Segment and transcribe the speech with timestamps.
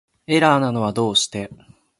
[0.25, 1.51] エラーなのはどうして